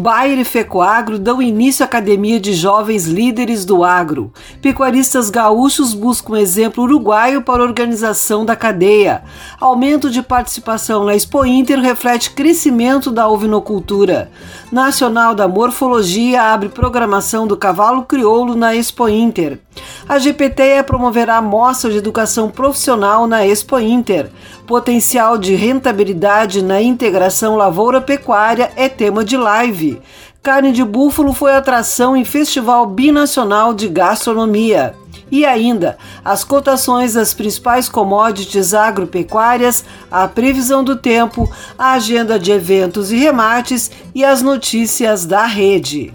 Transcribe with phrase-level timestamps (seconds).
[0.00, 4.32] Bayer e Fecoagro dão início à Academia de Jovens Líderes do Agro.
[4.62, 9.22] Pecuaristas gaúchos buscam exemplo uruguaio para a organização da cadeia.
[9.60, 14.30] Aumento de participação na Expo Inter reflete crescimento da ovinocultura.
[14.72, 19.60] Nacional da Morfologia abre programação do cavalo crioulo na Expo Inter.
[20.08, 24.30] A GPTE promoverá mostra de educação profissional na Expo Inter.
[24.70, 30.00] Potencial de rentabilidade na integração lavoura-pecuária é tema de live.
[30.40, 34.94] Carne de búfalo foi atração em Festival Binacional de Gastronomia.
[35.28, 42.52] E ainda, as cotações das principais commodities agropecuárias, a previsão do tempo, a agenda de
[42.52, 46.14] eventos e remates e as notícias da rede.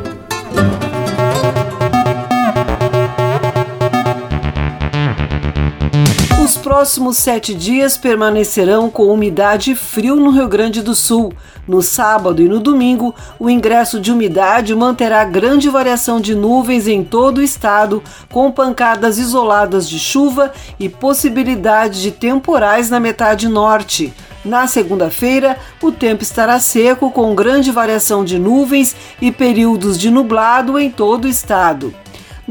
[6.81, 11.31] Próximos sete dias permanecerão com umidade e frio no Rio Grande do Sul.
[11.67, 17.03] No sábado e no domingo, o ingresso de umidade manterá grande variação de nuvens em
[17.03, 24.11] todo o estado, com pancadas isoladas de chuva e possibilidade de temporais na metade norte.
[24.43, 30.79] Na segunda-feira, o tempo estará seco, com grande variação de nuvens e períodos de nublado
[30.79, 31.93] em todo o estado.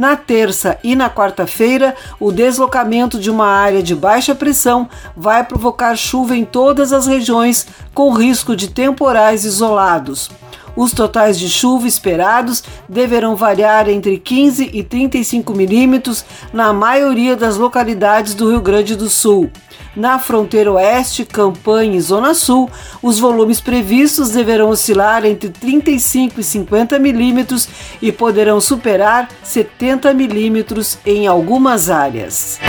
[0.01, 5.95] Na terça e na quarta-feira, o deslocamento de uma área de baixa pressão vai provocar
[5.95, 10.31] chuva em todas as regiões, com risco de temporais isolados.
[10.75, 17.59] Os totais de chuva esperados deverão variar entre 15 e 35 milímetros na maioria das
[17.59, 19.51] localidades do Rio Grande do Sul.
[19.97, 22.71] Na fronteira oeste, Campanha e Zona Sul,
[23.03, 27.69] os volumes previstos deverão oscilar entre 35 e 50 milímetros
[28.01, 32.61] e poderão superar 70 milímetros em algumas áreas.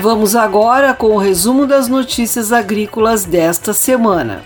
[0.00, 4.42] Vamos agora com o resumo das notícias agrícolas desta semana.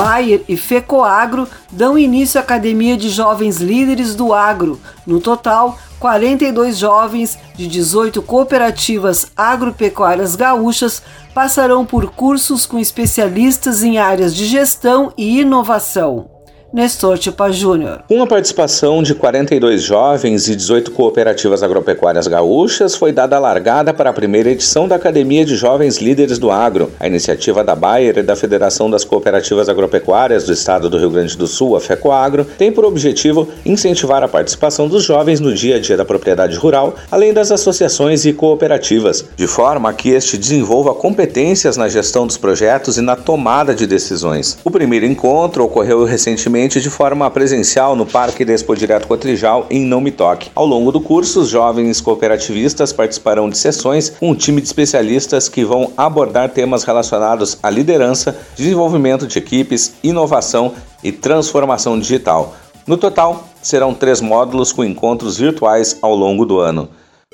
[0.00, 4.80] Bayer e FECOAGRO dão início à Academia de Jovens Líderes do Agro.
[5.06, 11.02] No total, 42 jovens de 18 cooperativas agropecuárias gaúchas
[11.34, 16.29] passarão por cursos com especialistas em áreas de gestão e inovação.
[16.72, 18.04] Nestor Tipa Júnior.
[18.06, 23.92] Com a participação de 42 jovens e 18 cooperativas agropecuárias gaúchas, foi dada a largada
[23.92, 26.92] para a primeira edição da Academia de Jovens Líderes do Agro.
[27.00, 31.36] A iniciativa da Bayer e da Federação das Cooperativas Agropecuárias do Estado do Rio Grande
[31.36, 35.80] do Sul, a FECOAGRO, tem por objetivo incentivar a participação dos jovens no dia a
[35.80, 41.76] dia da propriedade rural, além das associações e cooperativas, de forma que este desenvolva competências
[41.76, 44.56] na gestão dos projetos e na tomada de decisões.
[44.62, 49.84] O primeiro encontro ocorreu recentemente de forma presencial no Parque da Expo Direto Cotrijal, em
[49.84, 50.50] Não Me Toque.
[50.54, 55.48] Ao longo do curso, os jovens cooperativistas participarão de sessões com um time de especialistas
[55.48, 62.54] que vão abordar temas relacionados à liderança, desenvolvimento de equipes, inovação e transformação digital.
[62.86, 66.88] No total, serão três módulos com encontros virtuais ao longo do ano.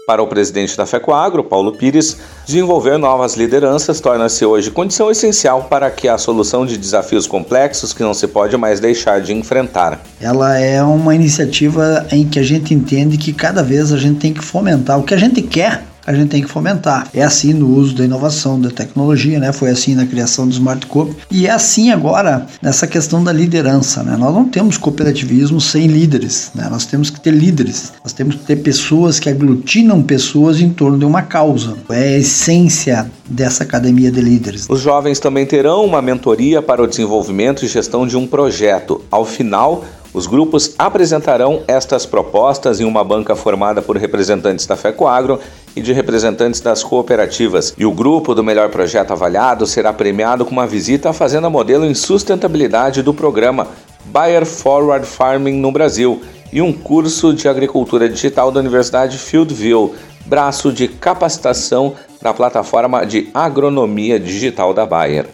[0.06, 2.16] Para o presidente da FECOAGRO, Paulo Pires,
[2.46, 8.04] desenvolver novas lideranças torna-se hoje condição essencial para que a solução de desafios complexos que
[8.04, 10.00] não se pode mais deixar de enfrentar.
[10.20, 14.32] Ela é uma iniciativa em que a gente entende que cada vez a gente tem
[14.32, 17.08] que fomentar o que a gente quer a gente tem que fomentar.
[17.12, 19.52] É assim no uso da inovação, da tecnologia, né?
[19.52, 24.04] Foi assim na criação do Smart Coop e é assim agora nessa questão da liderança,
[24.04, 24.16] né?
[24.16, 26.68] Nós não temos cooperativismo sem líderes, né?
[26.70, 30.98] Nós temos que ter líderes, nós temos que ter pessoas que aglutinam pessoas em torno
[30.98, 31.76] de uma causa.
[31.90, 34.66] É a essência dessa academia de líderes.
[34.68, 39.02] Os jovens também terão uma mentoria para o desenvolvimento e gestão de um projeto.
[39.10, 45.40] Ao final, os grupos apresentarão estas propostas em uma banca formada por representantes da FECOAGRO
[45.76, 47.74] e de representantes das cooperativas.
[47.76, 51.84] E o grupo do melhor projeto avaliado será premiado com uma visita à fazenda modelo
[51.84, 53.68] em sustentabilidade do programa
[54.06, 59.92] Bayer Forward Farming no Brasil e um curso de agricultura digital da Universidade Fieldville,
[60.24, 65.26] braço de capacitação da plataforma de agronomia digital da Bayer.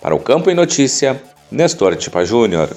[0.00, 1.20] Para o Campo e Notícia,
[1.50, 2.70] Nestor Tipa Júnior.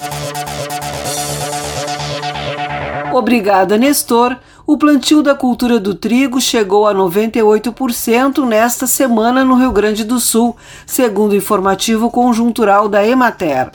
[3.14, 4.36] Obrigada, Nestor.
[4.66, 10.22] O plantio da cultura do trigo chegou a 98% nesta semana no Rio Grande do
[10.22, 10.56] Sul,
[10.86, 13.72] segundo o informativo conjuntural da Emater.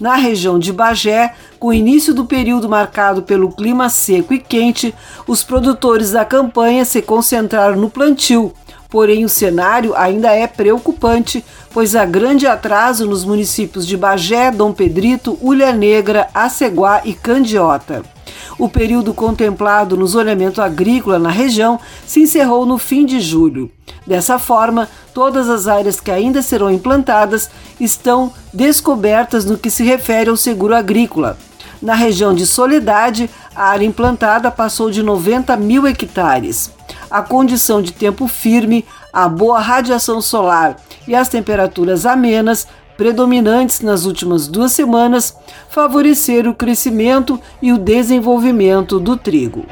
[0.00, 4.92] Na região de Bagé, com o início do período marcado pelo clima seco e quente,
[5.28, 8.52] os produtores da campanha se concentraram no plantio.
[8.90, 14.72] Porém, o cenário ainda é preocupante, pois há grande atraso nos municípios de Bagé, Dom
[14.72, 18.11] Pedrito, Ulha Negra, Aceguá e Candiota.
[18.58, 23.70] O período contemplado no zoneamento agrícola na região se encerrou no fim de julho.
[24.06, 27.50] Dessa forma, todas as áreas que ainda serão implantadas
[27.80, 31.38] estão descobertas no que se refere ao seguro agrícola.
[31.80, 36.70] Na região de Soledade, a área implantada passou de 90 mil hectares.
[37.10, 42.66] A condição de tempo firme, a boa radiação solar e as temperaturas amenas
[42.96, 45.36] predominantes nas últimas duas semanas
[45.68, 49.66] favoreceram o crescimento e o desenvolvimento do trigo.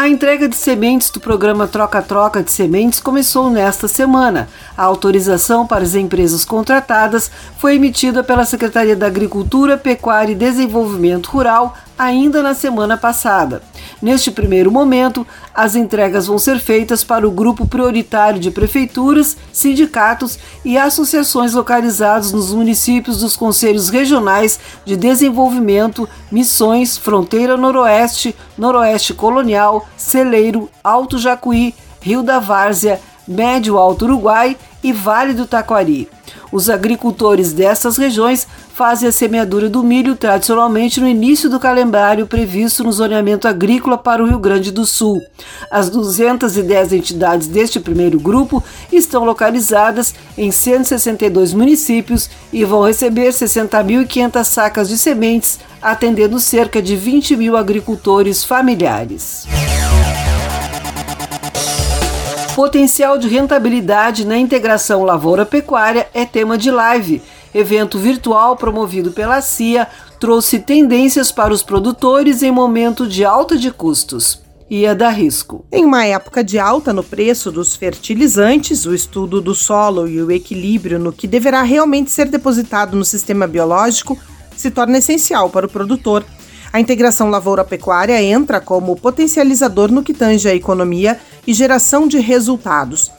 [0.00, 4.48] A entrega de sementes do programa Troca-Troca de Sementes começou nesta semana.
[4.74, 11.26] A autorização para as empresas contratadas foi emitida pela Secretaria da Agricultura, Pecuária e Desenvolvimento
[11.26, 13.62] Rural ainda na semana passada.
[14.00, 20.38] Neste primeiro momento, as entregas vão ser feitas para o grupo prioritário de prefeituras, sindicatos
[20.64, 29.86] e associações localizados nos municípios dos Conselhos Regionais de Desenvolvimento, Missões, Fronteira Noroeste, Noroeste Colonial,
[29.94, 36.08] Celeiro, Alto Jacuí, Rio da Várzea, Médio Alto Uruguai e Vale do Taquari.
[36.52, 42.82] Os agricultores dessas regiões fazem a semeadura do milho tradicionalmente no início do calendário previsto
[42.82, 45.20] no zoneamento agrícola para o Rio Grande do Sul.
[45.70, 54.44] As 210 entidades deste primeiro grupo estão localizadas em 162 municípios e vão receber 60.500
[54.44, 59.46] sacas de sementes, atendendo cerca de 20 mil agricultores familiares.
[62.60, 67.22] Potencial de rentabilidade na integração lavoura-pecuária é tema de live.
[67.54, 69.88] Evento virtual promovido pela CIA
[70.20, 75.64] trouxe tendências para os produtores em momento de alta de custos ia dar risco.
[75.72, 80.30] Em uma época de alta no preço dos fertilizantes, o estudo do solo e o
[80.30, 84.18] equilíbrio no que deverá realmente ser depositado no sistema biológico
[84.54, 86.26] se torna essencial para o produtor.
[86.72, 93.10] A integração lavoura-pecuária entra como potencializador no que tange a economia e geração de resultados.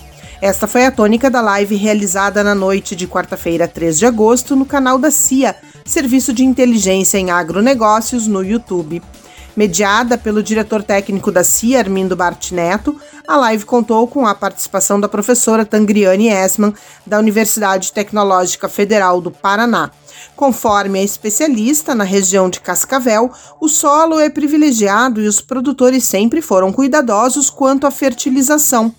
[0.41, 4.65] Esta foi a tônica da live realizada na noite de quarta-feira, 3 de agosto, no
[4.65, 5.55] canal da CIA,
[5.85, 9.03] Serviço de Inteligência em Agronegócios, no YouTube.
[9.55, 12.95] Mediada pelo diretor técnico da CIA, Armindo Bartineto,
[13.27, 16.73] a live contou com a participação da professora Tangriane Esman,
[17.05, 19.91] da Universidade Tecnológica Federal do Paraná.
[20.41, 23.29] Conforme a especialista na região de Cascavel,
[23.59, 28.91] o solo é privilegiado e os produtores sempre foram cuidadosos quanto à fertilização.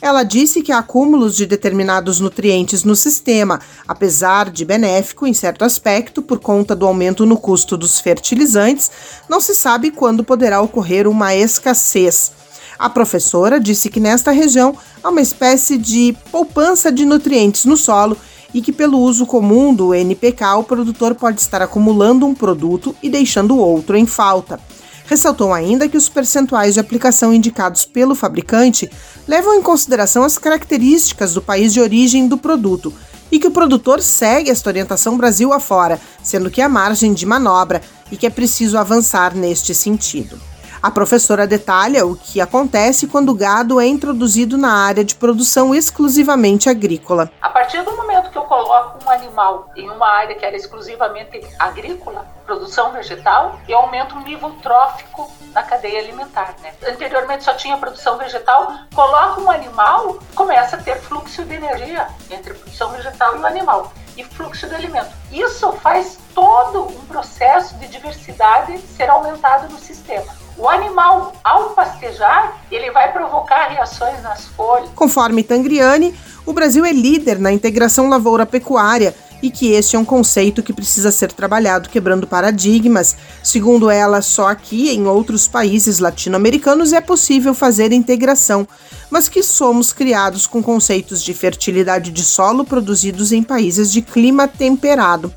[0.00, 5.66] Ela disse que há acúmulos de determinados nutrientes no sistema, apesar de benéfico em certo
[5.66, 8.90] aspecto por conta do aumento no custo dos fertilizantes,
[9.28, 12.32] não se sabe quando poderá ocorrer uma escassez.
[12.78, 14.74] A professora disse que nesta região
[15.04, 18.16] há uma espécie de poupança de nutrientes no solo
[18.56, 23.10] e que, pelo uso comum do NPK, o produtor pode estar acumulando um produto e
[23.10, 24.58] deixando outro em falta.
[25.04, 28.90] Ressaltou ainda que os percentuais de aplicação indicados pelo fabricante
[29.28, 32.94] levam em consideração as características do país de origem do produto
[33.30, 37.82] e que o produtor segue esta orientação Brasil afora, sendo que há margem de manobra
[38.10, 40.40] e que é preciso avançar neste sentido.
[40.86, 45.74] A professora detalha o que acontece quando o gado é introduzido na área de produção
[45.74, 47.28] exclusivamente agrícola.
[47.42, 51.40] A partir do momento que eu coloco um animal em uma área que era exclusivamente
[51.58, 56.54] agrícola, produção vegetal, eu aumento o nível trófico na cadeia alimentar.
[56.62, 56.72] Né?
[56.88, 62.54] Anteriormente só tinha produção vegetal, coloca um animal, começa a ter fluxo de energia entre
[62.54, 65.10] produção vegetal e o animal e fluxo de alimento.
[65.32, 70.45] Isso faz todo um processo de diversidade ser aumentado no sistema.
[70.58, 74.88] O animal, ao pastejar, ele vai provocar reações nas folhas.
[74.94, 76.14] Conforme Tangriani,
[76.46, 81.12] o Brasil é líder na integração lavoura-pecuária e que este é um conceito que precisa
[81.12, 83.16] ser trabalhado quebrando paradigmas.
[83.42, 88.66] Segundo ela, só aqui em outros países latino-americanos é possível fazer integração,
[89.10, 94.48] mas que somos criados com conceitos de fertilidade de solo produzidos em países de clima
[94.48, 95.30] temperado.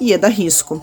[0.00, 0.80] Ieda Risco.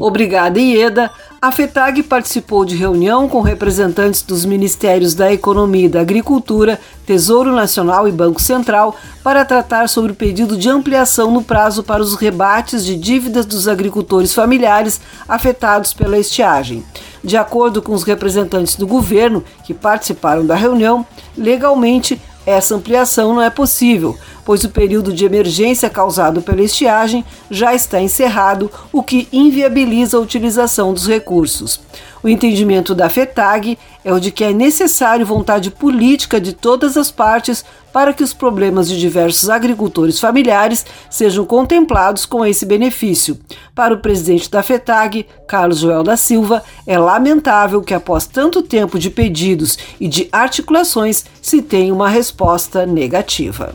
[0.00, 1.10] Obrigada, Ieda.
[1.40, 7.52] A FETAG participou de reunião com representantes dos Ministérios da Economia e da Agricultura, Tesouro
[7.52, 12.14] Nacional e Banco Central para tratar sobre o pedido de ampliação no prazo para os
[12.14, 16.82] rebates de dívidas dos agricultores familiares afetados pela estiagem.
[17.22, 23.42] De acordo com os representantes do governo que participaram da reunião, legalmente essa ampliação não
[23.42, 24.16] é possível,
[24.48, 30.20] pois o período de emergência causado pela estiagem já está encerrado, o que inviabiliza a
[30.20, 31.78] utilização dos recursos.
[32.22, 37.10] O entendimento da FETAG é o de que é necessário vontade política de todas as
[37.10, 37.62] partes
[37.92, 43.38] para que os problemas de diversos agricultores familiares sejam contemplados com esse benefício.
[43.74, 48.98] Para o presidente da FETAG, Carlos Joel da Silva, é lamentável que após tanto tempo
[48.98, 53.74] de pedidos e de articulações se tenha uma resposta negativa.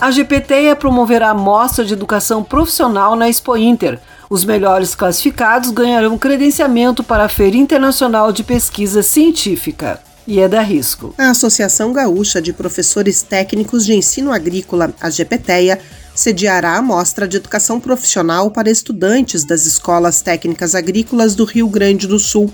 [0.00, 3.98] A GPTEA promoverá a mostra de educação profissional na Expo Inter.
[4.30, 10.00] Os melhores classificados ganharão credenciamento para a Feira Internacional de Pesquisa Científica.
[10.26, 11.14] E é da risco.
[11.18, 15.78] A Associação Gaúcha de Professores Técnicos de Ensino Agrícola, a GPTEA,
[16.14, 22.06] sediará a mostra de educação profissional para estudantes das escolas técnicas agrícolas do Rio Grande
[22.06, 22.50] do Sul.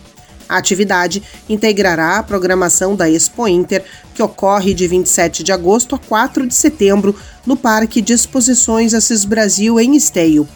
[0.48, 3.84] A atividade integrará a programação da Expo Inter,
[4.16, 9.26] que ocorre de 27 de agosto a 4 de setembro no Parque de Exposições Assis
[9.26, 10.48] Brasil, em Esteio.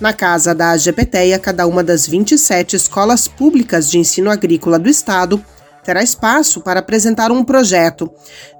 [0.00, 5.44] Na casa da AGPTEA, cada uma das 27 escolas públicas de ensino agrícola do estado
[5.82, 8.08] terá espaço para apresentar um projeto.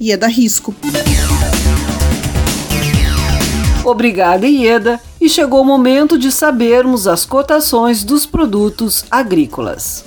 [0.00, 0.74] Ieda Risco.
[3.84, 5.00] Obrigada, Ieda.
[5.20, 10.04] E chegou o momento de sabermos as cotações dos produtos agrícolas.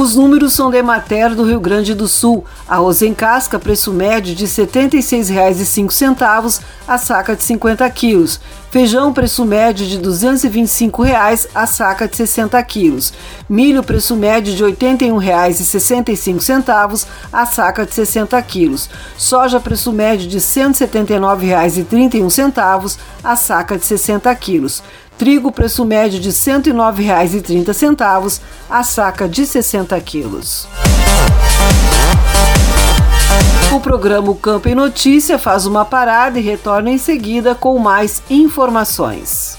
[0.00, 2.42] Os números são da Emater do Rio Grande do Sul.
[2.66, 8.40] Arroz em casca, preço médio de R$ 76,05 a saca de 50 quilos.
[8.70, 13.12] Feijão, preço médio de 225 reais a saca de 60 quilos.
[13.46, 18.88] Milho, preço médio de R$ 81,65 a saca de 60 quilos.
[19.18, 24.82] Soja, preço médio de R$ 179,31 a saca de 60 quilos.
[25.20, 30.66] Trigo, preço médio de R$ 109,30 a saca de 60 quilos.
[33.70, 39.58] O programa Campo em Notícia faz uma parada e retorna em seguida com mais informações.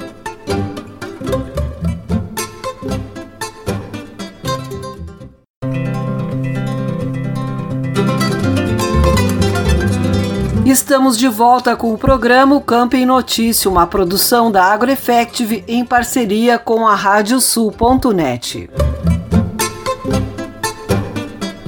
[10.71, 12.55] Estamos de volta com o programa
[12.95, 18.69] em Notícia, uma produção da AgroEffective em parceria com a Radiosul.net.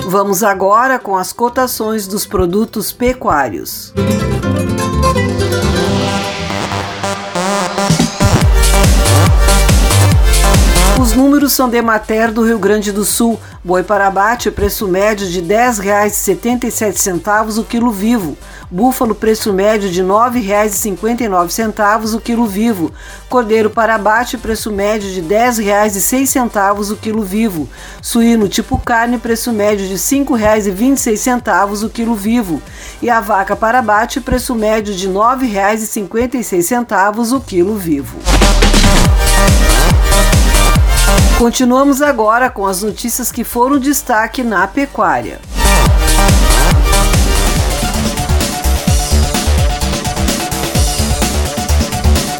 [0.07, 3.93] Vamos agora com as cotações dos produtos pecuários.
[11.13, 13.39] Os números são de Mater do Rio Grande do Sul.
[13.63, 18.35] Boi para abate, preço médio de R$ 10,77 o quilo vivo.
[18.71, 22.91] Búfalo, preço médio de R$ 9,59 o quilo vivo.
[23.29, 27.69] Cordeiro para abate, preço médio de R$ 10,06 o quilo vivo.
[28.01, 32.59] Suíno tipo carne, preço médio de R$ 5,26 o quilo vivo.
[33.03, 38.17] E a vaca para abate, preço médio de R$ 9,56 o quilo vivo.
[41.37, 45.39] Continuamos agora com as notícias que foram destaque na pecuária.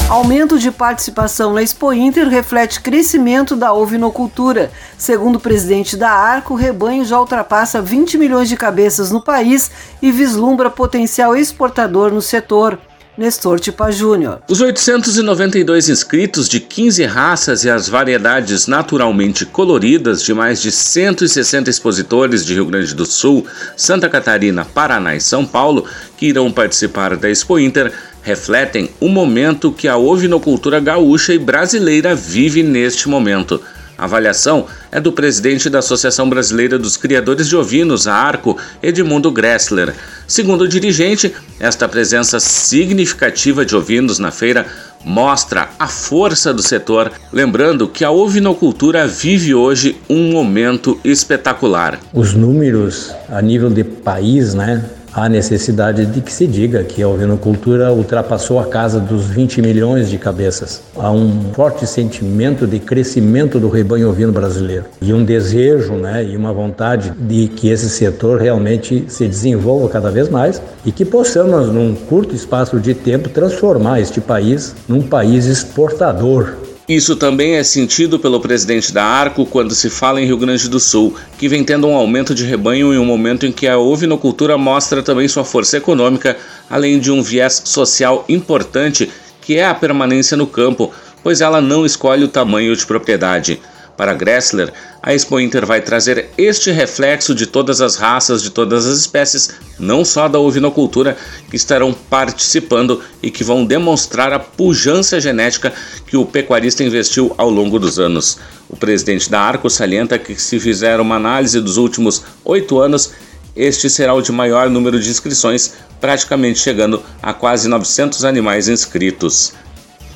[0.08, 4.70] Aumento de participação na Expo Inter reflete crescimento da ovinocultura.
[4.96, 9.70] Segundo o presidente da Arco, o rebanho já ultrapassa 20 milhões de cabeças no país
[10.00, 12.78] e vislumbra potencial exportador no setor.
[13.16, 14.40] Nestor Tipa Júnior.
[14.48, 21.70] Os 892 inscritos de 15 raças e as variedades naturalmente coloridas de mais de 160
[21.70, 23.46] expositores de Rio Grande do Sul,
[23.76, 29.70] Santa Catarina, Paraná e São Paulo que irão participar da Expo Inter refletem o momento
[29.70, 33.60] que a ovinocultura gaúcha e brasileira vive neste momento.
[33.96, 39.30] A avaliação é do presidente da Associação Brasileira dos Criadores de Ovinos, a ARCO, Edmundo
[39.30, 39.94] Gressler.
[40.26, 44.66] Segundo o dirigente, esta presença significativa de ovinos na feira
[45.04, 52.00] mostra a força do setor, lembrando que a ovinocultura vive hoje um momento espetacular.
[52.12, 57.08] Os números a nível de país, né, há necessidade de que se diga que a
[57.08, 60.82] ovinocultura ultrapassou a casa dos 20 milhões de cabeças.
[60.96, 66.36] Há um forte sentimento de crescimento do rebanho ovino brasileiro e um desejo né, e
[66.36, 71.68] uma vontade de que esse setor realmente se desenvolva cada vez mais e que possamos,
[71.68, 78.18] num curto espaço de tempo, transformar este país num país exportador isso também é sentido
[78.18, 81.86] pelo presidente da Arco quando se fala em Rio Grande do Sul, que vem tendo
[81.86, 85.78] um aumento de rebanho em um momento em que a ovinocultura mostra também sua força
[85.78, 86.36] econômica,
[86.68, 90.92] além de um viés social importante, que é a permanência no campo,
[91.22, 93.62] pois ela não escolhe o tamanho de propriedade.
[93.96, 98.86] Para Gressler, a Expo Inter vai trazer este reflexo de todas as raças, de todas
[98.86, 101.16] as espécies, não só da ovinocultura,
[101.48, 105.72] que estarão participando e que vão demonstrar a pujança genética
[106.06, 108.38] que o pecuarista investiu ao longo dos anos.
[108.68, 113.12] O presidente da Arco salienta que, se fizer uma análise dos últimos oito anos,
[113.54, 119.54] este será o de maior número de inscrições, praticamente chegando a quase 900 animais inscritos.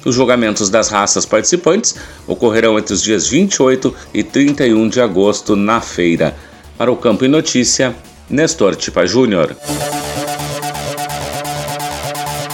[0.08, 1.94] Os julgamentos das raças participantes
[2.26, 6.34] ocorrerão entre os dias 28 e 31 de agosto na feira.
[6.78, 7.94] Para o Campo e Notícia,
[8.30, 9.54] Nestor Tipa Júnior.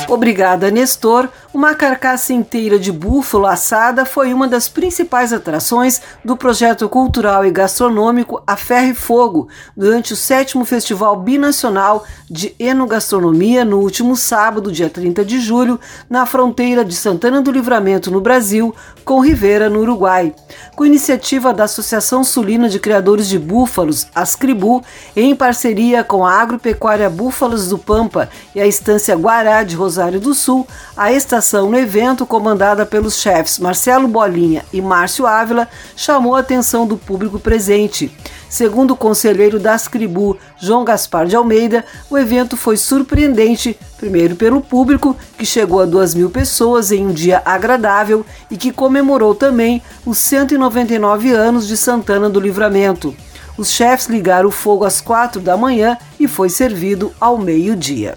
[0.09, 1.29] Obrigada, Nestor.
[1.55, 7.51] Uma carcaça inteira de búfalo assada foi uma das principais atrações do projeto cultural e
[7.53, 14.73] gastronômico A Ferro e Fogo durante o sétimo Festival Binacional de Enogastronomia no último sábado,
[14.73, 15.79] dia 30 de julho,
[16.11, 20.35] na fronteira de Santana do Livramento, no Brasil, com Rivera, no Uruguai.
[20.75, 24.83] Com iniciativa da Associação Sulina de Criadores de Búfalos, Ascribu,
[25.15, 30.35] em parceria com a Agropecuária Búfalos do Pampa e a Estância Guará de Rosário do
[30.35, 36.41] Sul, a estação no evento, comandada pelos chefes Marcelo Bolinha e Márcio Ávila, chamou a
[36.41, 38.11] atenção do público presente.
[38.49, 44.61] Segundo o conselheiro das Cribu, João Gaspar de Almeida, o evento foi surpreendente, primeiro pelo
[44.61, 49.83] público, que chegou a 2 mil pessoas em um dia agradável e que comemorou também
[50.07, 53.15] os 199 anos de Santana do Livramento.
[53.59, 58.17] Os chefes ligaram o fogo às quatro da manhã e foi servido ao meio-dia.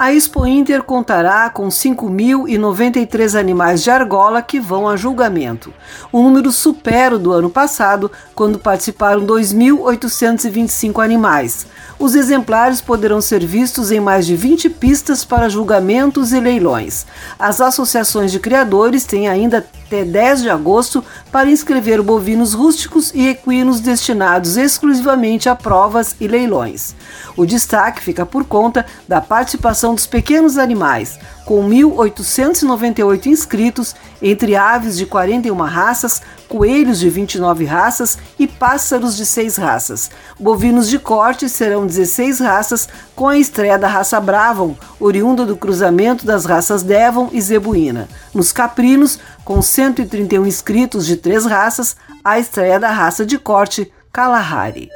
[0.00, 5.74] A Expo Inter contará com 5.093 animais de argola que vão a julgamento.
[6.10, 11.66] O número supera o do ano passado, quando participaram 2.825 animais.
[11.98, 17.04] Os exemplares poderão ser vistos em mais de 20 pistas para julgamentos e leilões.
[17.38, 23.28] As associações de criadores têm ainda até 10 de agosto para inscrever bovinos rústicos e
[23.28, 26.94] equinos destinados exclusivamente a provas e leilões.
[27.36, 34.96] O destaque fica por conta da participação dos pequenos animais, com 1.898 inscritos, entre aves
[34.96, 40.10] de 41 raças, coelhos de 29 raças e pássaros de 6 raças.
[40.38, 46.26] Bovinos de corte serão 16 raças, com a estreia da raça Bravon, oriunda do cruzamento
[46.26, 48.08] das raças Devon e Zebuína.
[48.34, 54.88] Nos caprinos, com 131 inscritos de três raças, a estreia da raça de corte Kalahari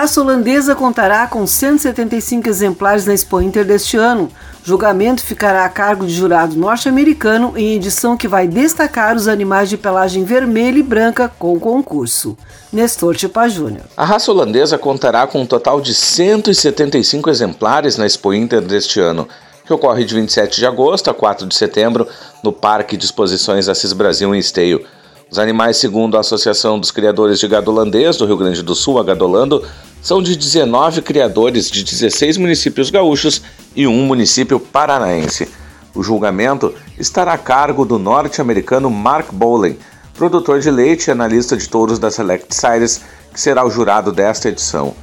[0.00, 4.30] raça holandesa contará com 175 exemplares na Expo Inter deste ano.
[4.64, 9.68] O julgamento ficará a cargo de jurado norte-americano em edição que vai destacar os animais
[9.68, 12.34] de pelagem vermelha e branca com concurso.
[12.72, 13.82] Nestor Tipa Júnior.
[13.94, 19.28] A raça holandesa contará com um total de 175 exemplares na Expo Inter deste ano,
[19.66, 22.08] que ocorre de 27 de agosto a 4 de setembro
[22.42, 24.82] no Parque de Exposições Assis Brasil em Esteio.
[25.30, 28.98] Os animais, segundo a Associação dos Criadores de Gado Holandês do Rio Grande do Sul,
[28.98, 29.62] a Gadolando,
[30.02, 33.42] são de 19 criadores de 16 municípios gaúchos
[33.76, 35.48] e um município paranaense.
[35.94, 39.78] O julgamento estará a cargo do norte-americano Mark Bowling,
[40.14, 44.48] produtor de leite e analista de touros da Select Sires, que será o jurado desta
[44.48, 44.94] edição.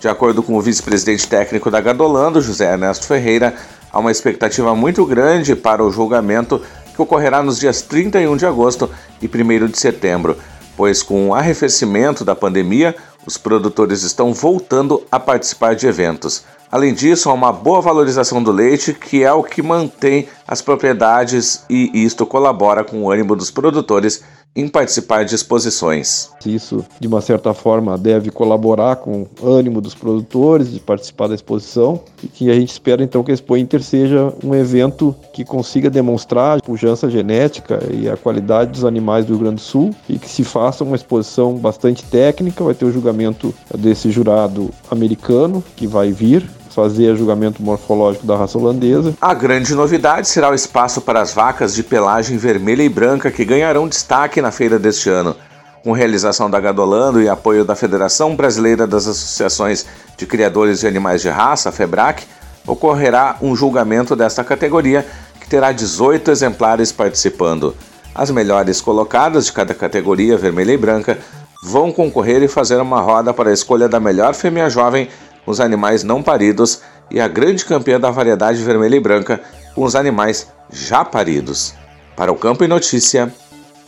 [0.00, 3.54] De acordo com o vice-presidente técnico da Gadolando, José Ernesto Ferreira,
[3.92, 6.60] há uma expectativa muito grande para o julgamento
[6.94, 10.36] que ocorrerá nos dias 31 de agosto e 1 de setembro,
[10.76, 16.44] pois com o arrefecimento da pandemia, os produtores estão voltando a participar de eventos.
[16.70, 21.64] Além disso, há uma boa valorização do leite, que é o que mantém as propriedades
[21.68, 24.22] e isto colabora com o ânimo dos produtores
[24.54, 26.30] em participar de exposições.
[26.44, 31.34] Isso, de uma certa forma, deve colaborar com o ânimo dos produtores de participar da
[31.34, 35.44] exposição e que a gente espera então que a Expo Inter seja um evento que
[35.44, 39.94] consiga demonstrar a pujança genética e a qualidade dos animais do Rio Grande do Sul
[40.08, 42.62] e que se faça uma exposição bastante técnica.
[42.62, 48.58] Vai ter o julgamento desse jurado americano que vai vir fazer julgamento morfológico da raça
[48.58, 49.14] holandesa.
[49.20, 53.44] A grande novidade será o espaço para as vacas de pelagem vermelha e branca que
[53.44, 55.36] ganharão destaque na feira deste ano.
[55.82, 59.84] Com realização da Gadolando e apoio da Federação Brasileira das Associações
[60.16, 62.24] de Criadores de Animais de Raça, a FEBRAC,
[62.66, 65.04] ocorrerá um julgamento desta categoria
[65.40, 67.74] que terá 18 exemplares participando.
[68.14, 71.18] As melhores colocadas de cada categoria, vermelha e branca,
[71.62, 75.08] vão concorrer e fazer uma roda para a escolha da melhor fêmea jovem
[75.46, 79.40] os animais não paridos e a grande campeã da variedade vermelha e branca
[79.74, 81.74] com os animais já paridos.
[82.16, 83.32] Para o Campo e Notícia,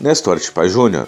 [0.01, 1.07] Nestor Tipa Júnior.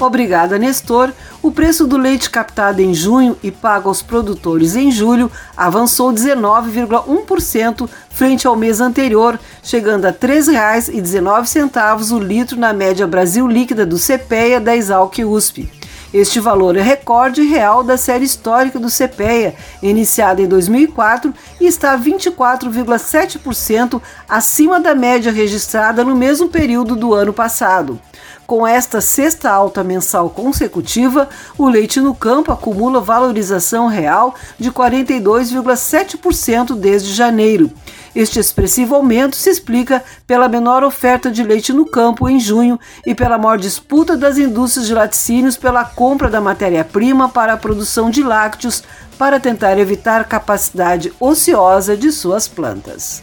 [0.00, 1.12] Obrigada, Nestor.
[1.42, 7.88] O preço do leite captado em junho e pago aos produtores em julho avançou 19,1%
[8.10, 13.96] frente ao mês anterior, chegando a R$ 3,19 o litro na média Brasil líquida do
[13.96, 15.70] CPEA da Exalc USP.
[16.16, 21.94] Este valor é recorde real da série histórica do CPEA, iniciada em 2004 e está
[21.98, 28.00] 24,7% acima da média registrada no mesmo período do ano passado.
[28.46, 36.74] Com esta sexta alta mensal consecutiva, o leite no campo acumula valorização real de 42,7%
[36.76, 37.70] desde janeiro.
[38.16, 43.14] Este expressivo aumento se explica pela menor oferta de leite no campo em junho e
[43.14, 48.22] pela maior disputa das indústrias de laticínios pela compra da matéria-prima para a produção de
[48.22, 48.82] lácteos
[49.18, 53.20] para tentar evitar capacidade ociosa de suas plantas.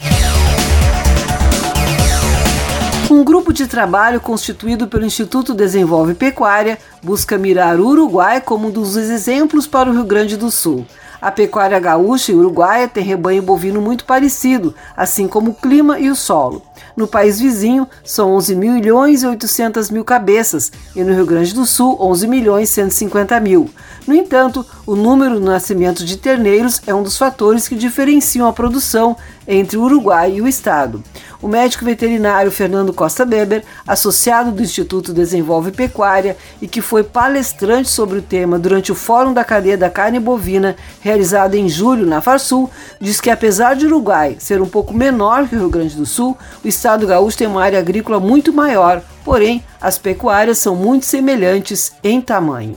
[3.10, 8.72] Um grupo de trabalho constituído pelo Instituto Desenvolve Pecuária busca mirar o Uruguai como um
[8.72, 10.86] dos exemplos para o Rio Grande do Sul.
[11.24, 16.10] A pecuária gaúcha e uruguaia tem rebanho bovino muito parecido, assim como o clima e
[16.10, 16.62] o solo.
[16.98, 21.66] No país vizinho, são 11 milhões e 800 mil cabeças, e no Rio Grande do
[21.66, 23.70] Sul, 11 milhões e 150 mil.
[24.06, 28.52] No entanto, o número de nascimentos de terneiros é um dos fatores que diferenciam a
[28.52, 29.16] produção
[29.48, 31.02] entre o Uruguai e o Estado.
[31.42, 37.90] O médico veterinário Fernando Costa Beber, associado do Instituto Desenvolve Pecuária e que foi palestrante
[37.90, 40.78] sobre o tema durante o Fórum da Cadeia da Carne Bovina,
[41.14, 45.56] realizado em julho na Farsul, diz que apesar de Uruguai ser um pouco menor que
[45.56, 49.64] o Rio Grande do Sul, o estado gaúcho tem uma área agrícola muito maior, porém
[49.80, 52.76] as pecuárias são muito semelhantes em tamanho.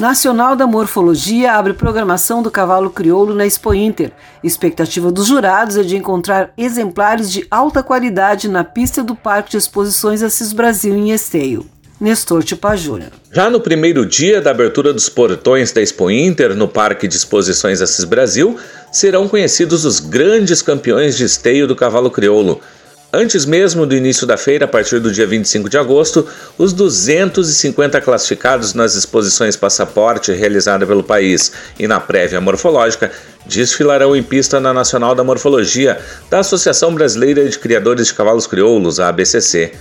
[0.00, 4.10] Nacional da Morfologia abre programação do cavalo crioulo na Expo Inter.
[4.42, 9.58] Expectativa dos jurados é de encontrar exemplares de alta qualidade na pista do Parque de
[9.58, 11.64] Exposições Assis Brasil em Esteio.
[12.02, 13.12] Nestor Tipa Júnior.
[13.30, 17.80] Já no primeiro dia da abertura dos portões da Expo Inter no Parque de Exposições
[17.80, 18.58] Assis Brasil,
[18.90, 22.60] serão conhecidos os grandes campeões de esteio do cavalo crioulo.
[23.14, 28.00] Antes mesmo do início da feira, a partir do dia 25 de agosto, os 250
[28.00, 33.12] classificados nas exposições passaporte realizada pelo país e na prévia morfológica
[33.44, 35.98] desfilarão em pista na Nacional da Morfologia
[36.30, 39.72] da Associação Brasileira de Criadores de Cavalos Crioulos, a ABCC.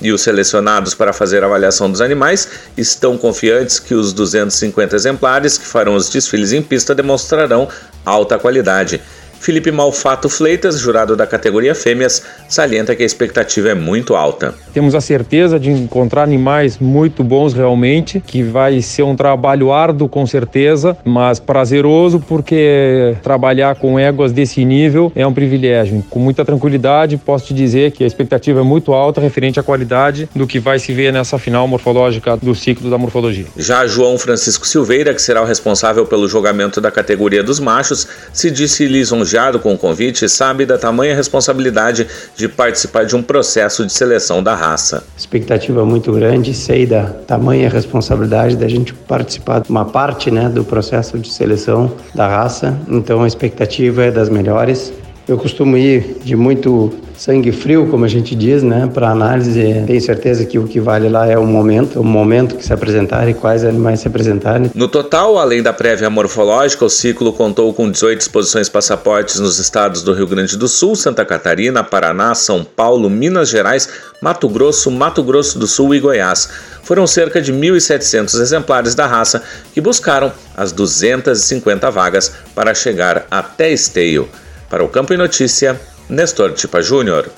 [0.00, 5.58] E os selecionados para fazer a avaliação dos animais estão confiantes que os 250 exemplares
[5.58, 7.68] que farão os desfiles em pista demonstrarão
[8.02, 9.02] alta qualidade.
[9.40, 14.54] Felipe Malfato Fleitas, jurado da categoria Fêmeas, salienta que a expectativa é muito alta.
[14.74, 20.08] Temos a certeza de encontrar animais muito bons realmente, que vai ser um trabalho árduo
[20.08, 26.04] com certeza, mas prazeroso porque trabalhar com éguas desse nível é um privilégio.
[26.10, 30.28] Com muita tranquilidade posso te dizer que a expectativa é muito alta referente à qualidade
[30.34, 33.46] do que vai se ver nessa final morfológica do ciclo da morfologia.
[33.56, 38.50] Já João Francisco Silveira, que será o responsável pelo julgamento da categoria dos machos, se
[38.50, 43.22] disse lisonjeado lisonjeado com o convite e sabe da tamanha responsabilidade de participar de um
[43.22, 45.04] processo de seleção da raça.
[45.16, 50.64] Expectativa muito grande, sei da tamanha responsabilidade da gente participar de uma parte né, do
[50.64, 54.92] processo de seleção da raça, então a expectativa é das melhores.
[55.28, 59.84] Eu costumo ir de muito sangue frio, como a gente diz, né, para análise.
[59.86, 63.28] Tenho certeza que o que vale lá é o momento, o momento que se apresentar
[63.28, 64.70] e quais animais se apresentarem.
[64.74, 70.02] No total, além da prévia morfológica, o ciclo contou com 18 exposições passaportes nos estados
[70.02, 73.86] do Rio Grande do Sul, Santa Catarina, Paraná, São Paulo, Minas Gerais,
[74.22, 76.48] Mato Grosso, Mato Grosso do Sul e Goiás.
[76.82, 79.42] Foram cerca de 1.700 exemplares da raça
[79.74, 84.26] que buscaram as 250 vagas para chegar até Esteio.
[84.68, 87.32] Para o Campo e Notícia, Nestor Tipa Júnior.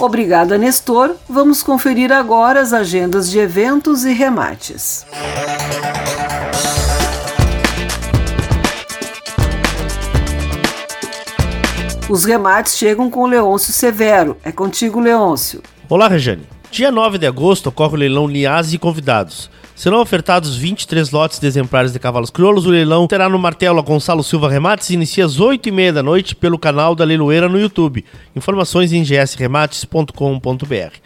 [0.00, 1.16] Obrigada, Nestor.
[1.28, 5.04] Vamos conferir agora as agendas de eventos e remates.
[12.08, 14.36] Os remates chegam com Leôncio Severo.
[14.44, 15.62] É contigo, Leôncio.
[15.88, 16.46] Olá, Rejane.
[16.70, 19.50] Dia 9 de agosto ocorre o leilão Nias e convidados.
[19.82, 22.66] Serão ofertados 23 lotes de exemplares de cavalos crioulos.
[22.66, 26.56] O leilão terá no Martelo Gonçalo Silva Remates e inicia às 8h30 da noite pelo
[26.56, 28.04] canal da Leiloeira no YouTube.
[28.36, 31.00] Informações em gsremates.com.br.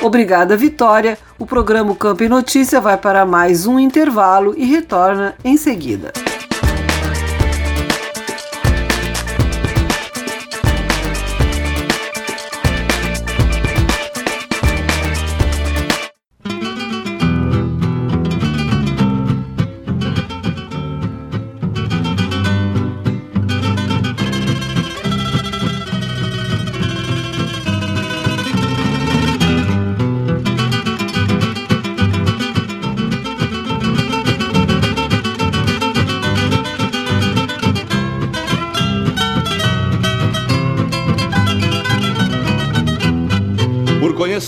[0.00, 1.18] Obrigada, Vitória.
[1.38, 6.12] O programa Campo e Notícia vai para mais um intervalo e retorna em seguida.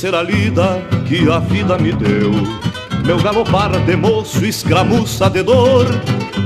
[0.01, 2.33] Conhecer a lida que a vida me deu.
[3.05, 5.87] Meu galopar de moço escramuça de dor.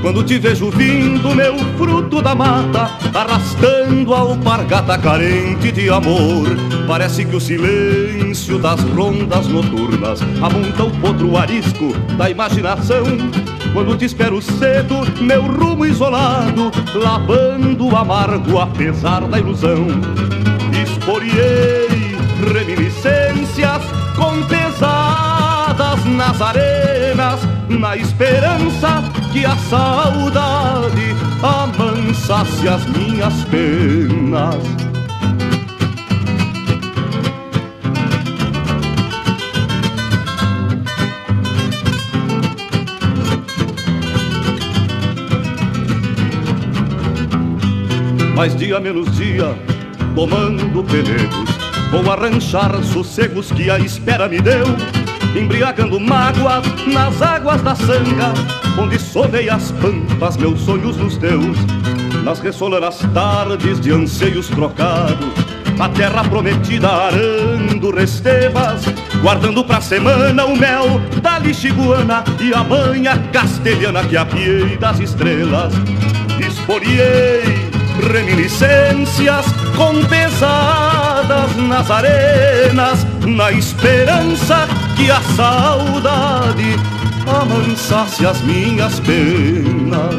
[0.03, 6.49] Quando te vejo vindo, meu fruto da mata, arrastando a alpargata carente de amor.
[6.89, 13.05] Parece que o silêncio das rondas noturnas amonta o potro arisco da imaginação.
[13.73, 19.87] Quando te espero cedo, meu rumo isolado, lavando o amargo apesar da ilusão.
[20.83, 22.05] Esporiei
[23.05, 23.83] reminiscências
[24.17, 34.55] com pesadas nas arenas, na esperança que a saudade amansasse as minhas penas.
[48.35, 49.57] Mais dia menos dia,
[50.15, 51.54] tomando pelegos
[51.95, 54.67] Vou arranchar sossegos que a espera me deu,
[55.41, 58.35] embriagando mágoas nas águas da sanga,
[58.77, 61.57] onde sonei as pampas, meus sonhos nos teus.
[62.25, 65.33] Nas ressolanas tardes de anseios trocados,
[65.79, 68.87] a terra prometida arando restevas,
[69.23, 75.73] guardando pra semana o mel da lixiguana e a manha castelhana que apiei das estrelas.
[76.45, 77.45] Esporiei
[78.13, 80.03] reminiscências com
[81.69, 86.77] nas arenas, na esperança que a saudade
[87.27, 90.15] amansasse as minhas penas.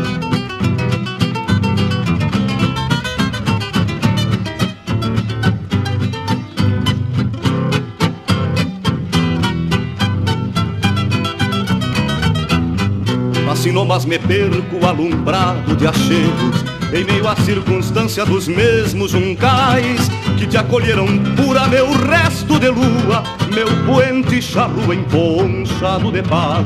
[13.51, 20.47] Assim mas me perco alumbrado de achegos em meio à circunstância dos mesmos juncais Que
[20.47, 23.21] te acolheram pura meu resto de lua
[23.53, 26.65] Meu puente charrua emponchado de paz.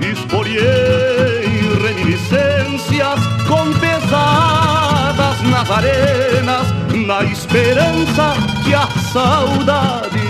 [0.00, 1.44] Esporiei
[1.78, 6.66] reminiscências com pesadas nas arenas
[7.06, 8.32] Na esperança
[8.64, 10.20] que a saudade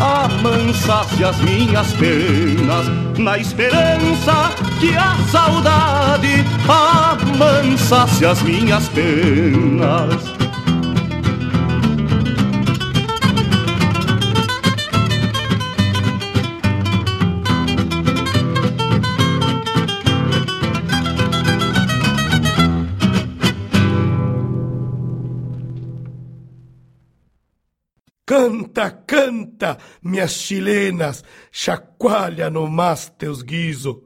[0.00, 2.86] amansasse as minhas penas,
[3.18, 10.36] na esperança que a saudade amansasse as minhas penas.
[28.26, 34.05] Canta, canta, minhas chilenas, chacoalha no mais teus guiso.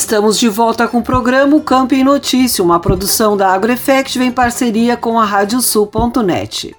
[0.00, 4.96] Estamos de volta com o programa Campo em Notícia, uma produção da AgroEffect em parceria
[4.96, 6.74] com a Radiosul.net.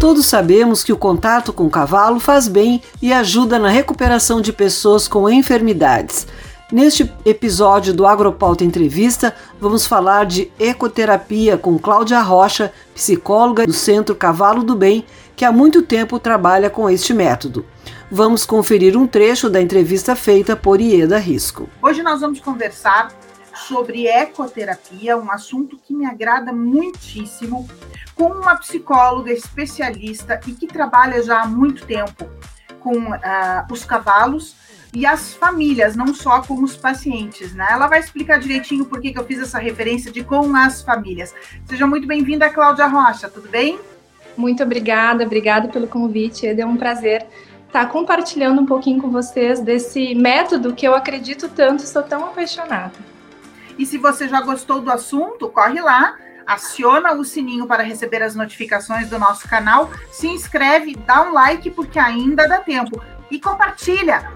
[0.00, 4.54] Todos sabemos que o contato com o cavalo faz bem e ajuda na recuperação de
[4.54, 6.26] pessoas com enfermidades.
[6.72, 14.16] Neste episódio do Agropauta Entrevista, vamos falar de ecoterapia com Cláudia Rocha, psicóloga do Centro
[14.16, 15.06] Cavalo do Bem,
[15.36, 17.64] que há muito tempo trabalha com este método.
[18.10, 21.68] Vamos conferir um trecho da entrevista feita por Ieda Risco.
[21.80, 23.12] Hoje nós vamos conversar
[23.54, 27.68] sobre ecoterapia, um assunto que me agrada muitíssimo,
[28.16, 32.28] com uma psicóloga especialista e que trabalha já há muito tempo
[32.80, 34.56] com uh, os cavalos
[34.92, 37.66] e as famílias, não só com os pacientes, né?
[37.70, 41.34] Ela vai explicar direitinho por que, que eu fiz essa referência de com as famílias.
[41.66, 43.78] Seja muito bem-vinda, Cláudia Rocha, tudo bem?
[44.36, 46.46] Muito obrigada, obrigada pelo convite.
[46.46, 47.26] É um prazer
[47.66, 52.94] estar compartilhando um pouquinho com vocês desse método que eu acredito tanto, sou tão apaixonada.
[53.78, 56.16] E se você já gostou do assunto, corre lá,
[56.46, 61.70] aciona o sininho para receber as notificações do nosso canal, se inscreve, dá um like
[61.70, 64.32] porque ainda dá tempo e compartilha.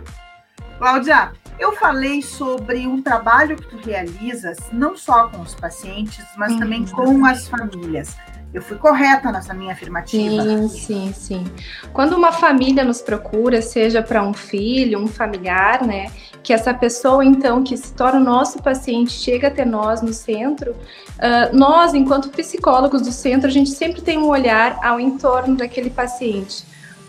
[0.81, 6.57] Cláudia, eu falei sobre um trabalho que tu realizas não só com os pacientes, mas
[6.57, 8.17] também com as famílias.
[8.55, 10.43] Eu fui correta nessa minha afirmativa.
[10.43, 11.45] Sim, sim, sim.
[11.93, 16.11] Quando uma família nos procura, seja para um filho, um familiar, né,
[16.43, 20.73] que essa pessoa, então, que se torna o nosso paciente, chega até nós no centro,
[20.73, 25.91] uh, nós, enquanto psicólogos do centro, a gente sempre tem um olhar ao entorno daquele
[25.91, 26.65] paciente.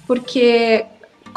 [0.05, 0.85] Porque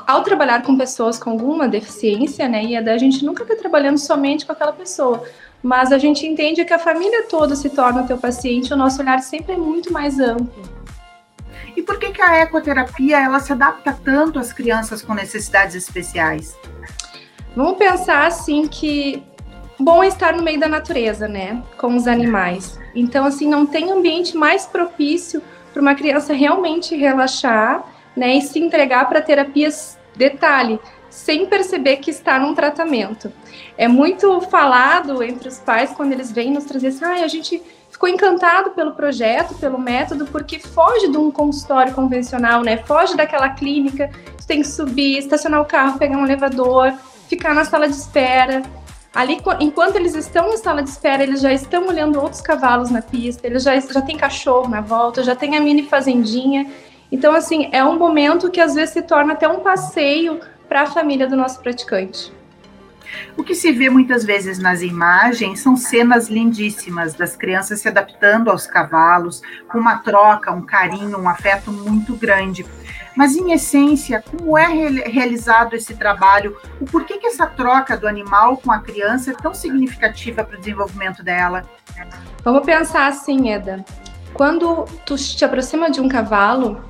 [0.06, 4.44] ao trabalhar com pessoas com alguma deficiência, né, e a gente nunca está trabalhando somente
[4.44, 5.22] com aquela pessoa,
[5.62, 9.00] mas a gente entende que a família toda se torna o teu paciente, o nosso
[9.00, 10.62] olhar sempre é muito mais amplo.
[11.76, 16.56] E por que, que a ecoterapia ela se adapta tanto às crianças com necessidades especiais?
[17.56, 19.22] Vamos pensar assim que
[19.78, 22.78] bom é estar no meio da natureza, né, com os animais.
[22.94, 25.42] Então assim não tem ambiente mais propício
[25.72, 27.84] para uma criança realmente relaxar,
[28.16, 30.78] né, e se entregar para terapias detalhe,
[31.10, 33.32] sem perceber que está num tratamento.
[33.76, 37.62] É muito falado entre os pais quando eles vêm nos trazer assim, ah, a gente
[37.90, 42.78] ficou encantado pelo projeto, pelo método, porque foge de um consultório convencional, né?
[42.78, 46.92] Foge daquela clínica, tu tem que subir, estacionar o carro, pegar um elevador,
[47.28, 48.62] ficar na sala de espera.
[49.14, 53.00] Ali, enquanto eles estão na sala de espera, eles já estão olhando outros cavalos na
[53.00, 56.66] pista, eles já, já tem cachorro na volta, já tem a mini fazendinha.
[57.10, 60.86] Então, assim, é um momento que às vezes se torna até um passeio para a
[60.86, 62.32] família do nosso praticante.
[63.36, 68.50] O que se vê muitas vezes nas imagens são cenas lindíssimas das crianças se adaptando
[68.50, 72.64] aos cavalos, com uma troca, um carinho, um afeto muito grande.
[73.16, 76.56] Mas, em essência, como é realizado esse trabalho?
[76.80, 80.58] O porquê que essa troca do animal com a criança é tão significativa para o
[80.58, 81.64] desenvolvimento dela?
[82.42, 83.84] Vamos pensar assim, Eda.
[84.32, 86.82] Quando tu te aproxima de um cavalo,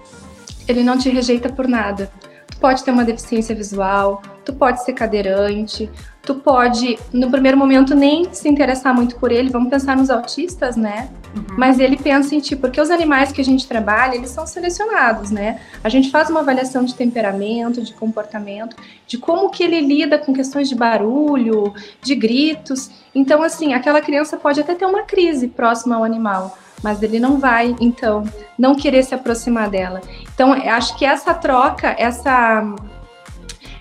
[0.69, 2.11] ele não te rejeita por nada.
[2.47, 5.91] Tu pode ter uma deficiência visual, tu pode ser cadeirante,
[6.25, 9.51] tu pode, no primeiro momento, nem se interessar muito por ele.
[9.51, 11.09] Vamos pensar nos autistas, né?
[11.35, 11.45] Uhum.
[11.59, 15.31] Mas ele pensa em ti, porque os animais que a gente trabalha, eles são selecionados,
[15.31, 15.61] né?
[15.83, 20.33] A gente faz uma avaliação de temperamento, de comportamento, de como que ele lida com
[20.33, 22.91] questões de barulho, de gritos.
[23.15, 27.39] Então, assim, aquela criança pode até ter uma crise próxima ao animal, mas ele não
[27.39, 28.23] vai, então,
[28.59, 30.03] não querer se aproximar dela.
[30.35, 32.63] Então, acho que essa troca, essa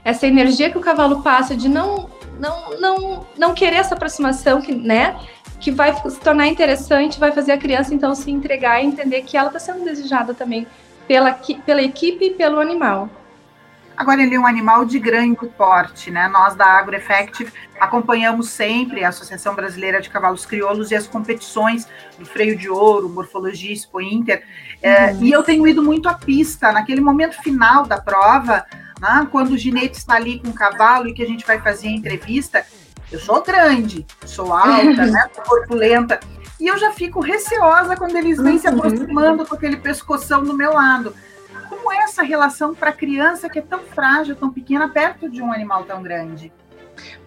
[0.06, 4.74] essa energia que o cavalo passa de não não não não querer essa aproximação que,
[4.74, 5.18] né,
[5.60, 9.36] que vai se tornar interessante, vai fazer a criança então se entregar e entender que
[9.38, 10.66] ela está sendo desejada também
[11.06, 11.34] pela,
[11.66, 13.10] pela equipe e pelo animal.
[13.96, 16.28] Agora ele é um animal de grande porte, né?
[16.28, 21.88] Nós da AgroEffective acompanhamos sempre a Associação Brasileira de Cavalos Crioulos e as competições
[22.18, 24.44] do Freio de Ouro, Morfologia Expo Inter.
[24.82, 25.24] É, uhum.
[25.24, 28.66] e eu tenho ido muito à pista, naquele momento final da prova,
[29.00, 31.88] né, quando o ginete está ali com o cavalo e que a gente vai fazer
[31.88, 32.66] a entrevista,
[33.12, 36.20] eu sou grande, sou alta, né, corpulenta,
[36.60, 38.78] e eu já fico receosa quando eles vêm se uhum.
[38.78, 41.14] aproximando com aquele pescoção do meu lado.
[41.84, 45.42] Como é essa relação para a criança que é tão frágil, tão pequena, perto de
[45.42, 46.50] um animal tão grande?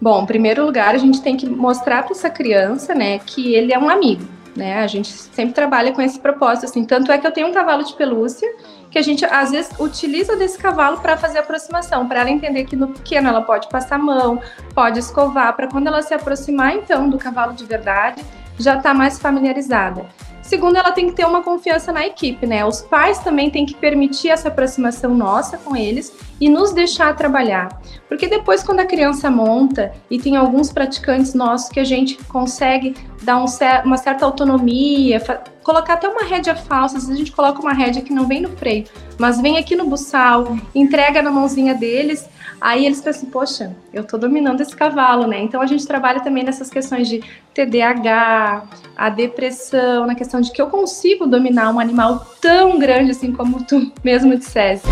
[0.01, 3.71] Bom, em primeiro lugar, a gente tem que mostrar para essa criança, né, que ele
[3.71, 4.79] é um amigo, né?
[4.79, 6.83] A gente sempre trabalha com esse propósito, assim.
[6.83, 8.51] Tanto é que eu tenho um cavalo de pelúcia
[8.89, 12.75] que a gente às vezes utiliza desse cavalo para fazer aproximação, para ela entender que
[12.75, 14.41] no pequeno ela pode passar a mão,
[14.73, 18.25] pode escovar, para quando ela se aproximar então do cavalo de verdade,
[18.57, 20.07] já está mais familiarizada.
[20.47, 22.63] Segundo, ela tem que ter uma confiança na equipe, né?
[22.63, 27.81] Os pais também têm que permitir essa aproximação nossa com eles e nos deixar trabalhar.
[28.07, 32.95] Porque depois, quando a criança monta, e tem alguns praticantes nossos que a gente consegue
[33.23, 33.45] dar um,
[33.83, 35.21] uma certa autonomia,
[35.61, 38.39] colocar até uma rédea falsa, às vezes a gente coloca uma rédea que não vem
[38.39, 38.85] no freio,
[39.17, 42.25] mas vem aqui no buçal, entrega na mãozinha deles
[42.59, 45.39] Aí eles pensam assim, poxa, eu tô dominando esse cavalo, né?
[45.41, 48.63] Então a gente trabalha também nessas questões de TDAH,
[48.95, 53.63] a depressão, na questão de que eu consigo dominar um animal tão grande assim como
[53.63, 54.87] tu mesmo disseste.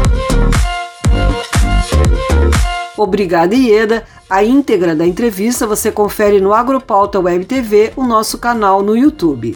[2.97, 4.05] Obrigada, Ieda.
[4.30, 9.55] A íntegra da entrevista você confere no Agropauta Web TV, o nosso canal no YouTube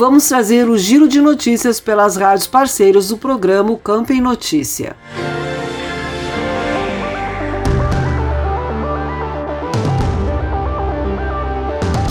[0.00, 4.96] vamos trazer o giro de notícias pelas rádios parceiros do programa Campo em Notícia.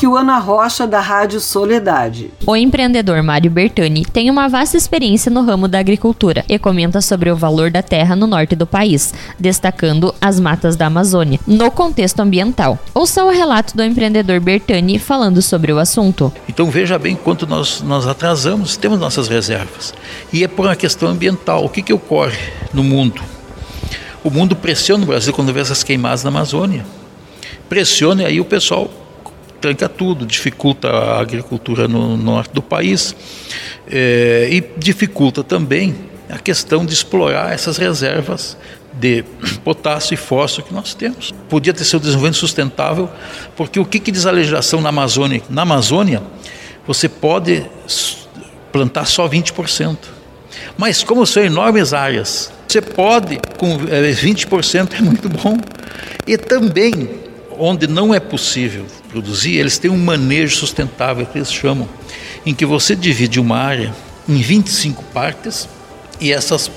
[0.10, 2.32] Kiwana Rocha, da Rádio Soledade.
[2.44, 7.30] O empreendedor Mário Bertani tem uma vasta experiência no ramo da agricultura e comenta sobre
[7.30, 12.22] o valor da terra no norte do país, destacando as matas da Amazônia, no contexto
[12.22, 12.80] ambiental.
[12.92, 16.34] Ouça o relato do empreendedor Bertani falando sobre o assunto.
[16.48, 19.94] Então veja bem quanto nós, nós atrasamos, temos nossas reservas.
[20.34, 21.66] E é por uma questão ambiental.
[21.66, 22.40] O que, que ocorre
[22.74, 23.22] no mundo?
[24.24, 26.84] O mundo pressiona o Brasil quando vê essas queimadas na Amazônia.
[27.70, 28.90] Pressiona e aí o pessoal
[29.60, 33.16] tranca tudo, dificulta a agricultura no norte do país
[33.90, 35.96] é, e dificulta também
[36.30, 38.58] a questão de explorar essas reservas
[38.94, 39.24] de
[39.64, 41.34] potássio e fósforo que nós temos.
[41.48, 43.10] Podia ter sido desenvolvimento sustentável,
[43.56, 45.42] porque o que, que diz a legislação na Amazônia?
[45.50, 46.22] Na Amazônia,
[46.86, 47.66] você pode
[48.72, 49.98] plantar só 20%.
[50.78, 55.58] Mas como são enormes áreas, você pode, com 20% é muito bom.
[56.28, 57.10] E também,
[57.60, 61.88] onde não é possível produzir, eles têm um manejo sustentável que eles chamam,
[62.46, 63.94] em que você divide uma área
[64.28, 65.68] em 25 partes
[66.22, 66.72] e essas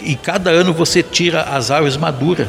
[0.00, 2.48] e cada ano você tira as árvores maduras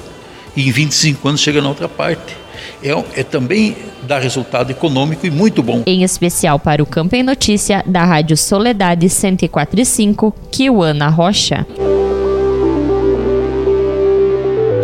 [0.55, 2.36] e em 25 anos chega na outra parte.
[2.84, 5.84] É, é também dá resultado econômico e muito bom.
[5.86, 11.65] Em especial para o Campo em Notícia da Rádio Soledade 104.5, Kiwana Rocha.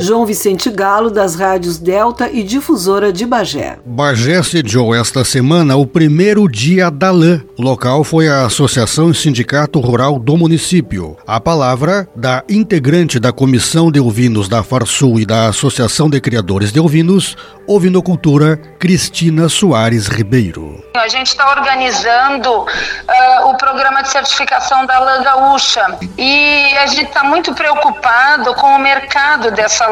[0.03, 3.79] João Vicente Galo, das rádios Delta e Difusora de Bagé.
[3.85, 7.41] Bagé sediou esta semana o primeiro dia da lã.
[7.57, 11.15] O local foi a Associação e Sindicato Rural do município.
[11.25, 16.73] A palavra da integrante da Comissão de Ovinos da Farsul e da Associação de Criadores
[16.73, 20.83] de Ovinos, Ovinocultura, Cristina Soares Ribeiro.
[20.95, 27.05] A gente está organizando uh, o programa de certificação da lã gaúcha e a gente
[27.05, 29.87] está muito preocupado com o mercado dessa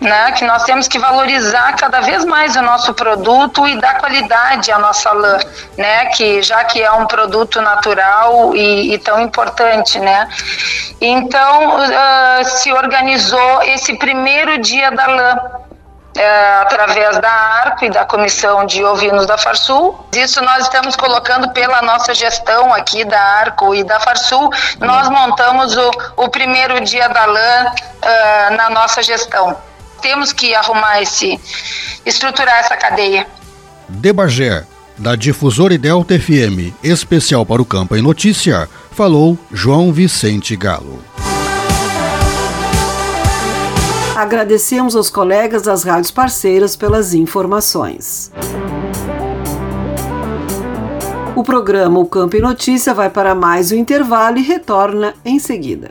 [0.00, 4.70] Né, que nós temos que valorizar cada vez mais o nosso produto e dar qualidade
[4.70, 5.38] à nossa lã,
[5.78, 10.28] né, que já que é um produto natural e, e tão importante, né.
[11.00, 15.38] Então uh, se organizou esse primeiro dia da lã
[16.16, 19.98] é, através da e da Comissão de Ovinos da Farsul.
[20.14, 24.50] Isso nós estamos colocando pela nossa gestão aqui da ARCO e da Farsul.
[24.80, 29.56] Nós montamos o, o primeiro dia da lã uh, na nossa gestão.
[30.00, 31.40] temos que arrumar esse,
[32.04, 33.26] estruturar essa cadeia.
[33.88, 34.64] De Bagé,
[34.98, 41.02] da Difusora Delta FM, especial para o Campo em Notícia, falou João Vicente Galo.
[44.16, 48.30] Agradecemos aos colegas das rádios parceiras pelas informações.
[51.34, 55.90] O programa O Campo em Notícia vai para mais um intervalo e retorna em seguida.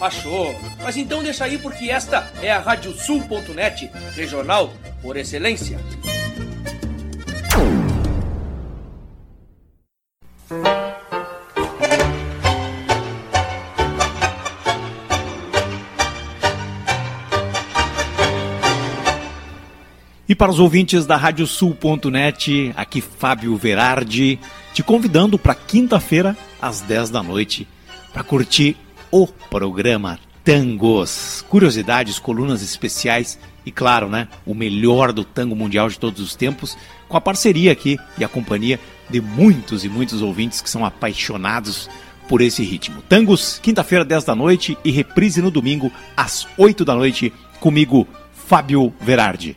[0.00, 0.54] Achou?
[0.82, 4.72] Mas então deixa aí porque esta é a Radiosul.net, regional
[5.02, 5.78] por excelência.
[20.38, 24.38] Para os ouvintes da Radiosul.net, aqui Fábio Verardi,
[24.72, 27.66] te convidando para quinta-feira, às 10 da noite,
[28.12, 28.76] para curtir
[29.10, 31.44] o programa Tangos.
[31.48, 33.36] Curiosidades, colunas especiais
[33.66, 36.78] e, claro, né, o melhor do tango mundial de todos os tempos,
[37.08, 38.78] com a parceria aqui e a companhia
[39.10, 41.90] de muitos e muitos ouvintes que são apaixonados
[42.28, 43.02] por esse ritmo.
[43.08, 48.06] Tangos, quinta-feira, 10 da noite e reprise no domingo, às 8 da noite, comigo,
[48.46, 49.56] Fábio Verardi.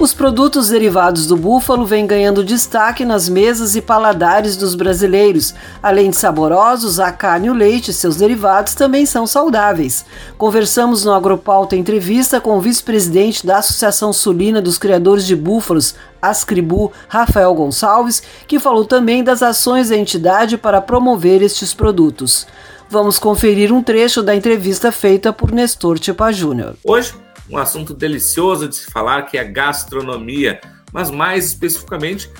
[0.00, 5.54] Os produtos derivados do búfalo vêm ganhando destaque nas mesas e paladares dos brasileiros.
[5.82, 10.06] Além de saborosos, a carne e o leite e seus derivados também são saudáveis.
[10.38, 16.90] Conversamos no Agropauta entrevista com o vice-presidente da Associação Sulina dos Criadores de Búfalos, Ascribu,
[17.06, 22.46] Rafael Gonçalves, que falou também das ações da entidade para promover estes produtos.
[22.88, 26.74] Vamos conferir um trecho da entrevista feita por Nestor Tipa Júnior.
[26.82, 27.12] Hoje
[27.50, 30.60] um assunto delicioso de se falar que é gastronomia,
[30.92, 32.30] mas mais especificamente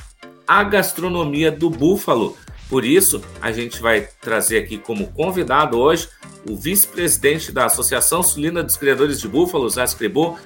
[0.46, 2.36] a gastronomia do búfalo.
[2.68, 6.08] Por isso, a gente vai trazer aqui como convidado hoje
[6.48, 10.38] o vice-presidente da Associação Sulina dos Criadores de Búfalos, Ascribu,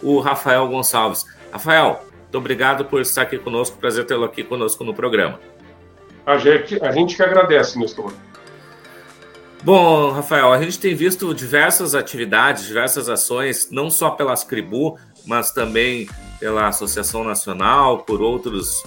[0.00, 1.24] o Rafael Gonçalves.
[1.52, 5.38] Rafael, muito obrigado por estar aqui conosco, prazer tê-lo aqui conosco no programa.
[6.24, 8.12] A gente, a gente que agradece, Nestor.
[9.64, 15.52] Bom, Rafael, a gente tem visto diversas atividades, diversas ações, não só pela Ascribu, mas
[15.52, 16.08] também
[16.40, 18.82] pela Associação Nacional, por outros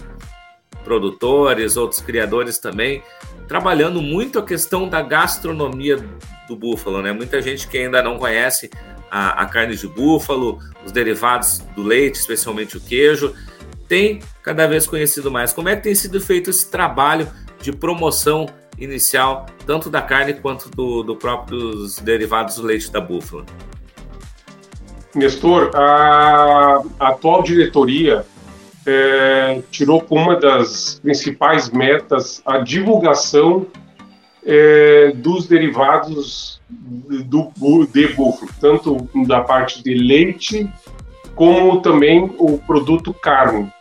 [0.84, 3.02] produtores, outros criadores também,
[3.48, 5.98] trabalhando muito a questão da gastronomia
[6.46, 7.14] do búfalo, né?
[7.14, 8.70] Muita gente que ainda não conhece
[9.10, 13.34] a, a carne de búfalo, os derivados do leite, especialmente o queijo,
[13.88, 15.54] tem cada vez conhecido mais.
[15.54, 18.46] Como é que tem sido feito esse trabalho de promoção
[18.78, 23.46] inicial, tanto da carne quanto do, do próprio dos derivados do leite da búfala?
[25.14, 28.26] Nestor, a, atual diretoria
[28.86, 33.66] é, tirou como uma das principais metas a divulgação
[34.46, 37.52] é, dos derivados do,
[37.86, 40.70] de búfalo, tanto da parte de leite
[41.34, 43.72] como também o produto carne.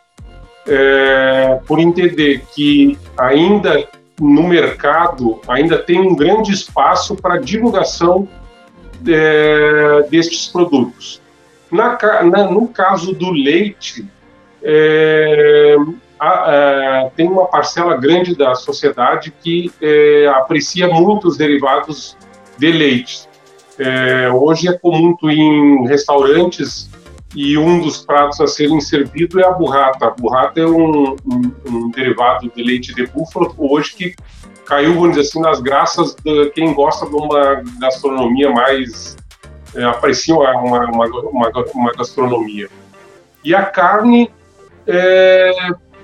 [0.66, 3.86] É, por entender que ainda
[4.20, 8.28] no mercado ainda tem um grande espaço para divulgação
[9.06, 11.20] é, destes produtos.
[11.70, 14.06] Na, na, no caso do leite,
[14.62, 15.76] é,
[16.18, 22.16] a, a, tem uma parcela grande da sociedade que é, aprecia muito os derivados
[22.56, 23.28] de leite.
[23.76, 26.88] É, hoje é comum em restaurantes
[27.34, 30.06] e um dos pratos a serem servido é a burrata.
[30.06, 34.14] A burrata é um, um, um derivado de leite de búfalo, hoje que
[34.64, 39.16] caiu, vamos dizer assim, nas graças de quem gosta de uma gastronomia mais.
[39.74, 39.84] É,
[40.32, 42.68] uma, uma, uma, uma, gastronomia.
[43.42, 44.30] E a carne,
[44.86, 45.50] é,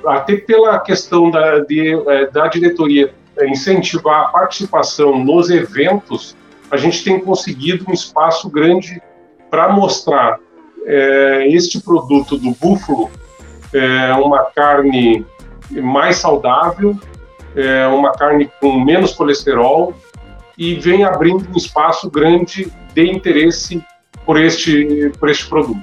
[0.04, 6.36] até pela questão da, de, é, da diretoria incentivar a participação nos eventos,
[6.68, 9.00] a gente tem conseguido um espaço grande
[9.48, 10.40] para mostrar
[10.86, 13.10] é, este produto do búfalo,
[13.72, 15.24] é uma carne
[15.70, 16.98] mais saudável,
[17.54, 19.94] é uma carne com menos colesterol
[20.56, 23.82] e vem abrindo um espaço grande de interesse
[24.26, 25.80] por este, por este produto.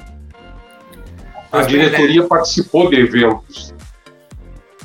[1.51, 2.27] A diretoria né?
[2.27, 3.73] participou de eventos.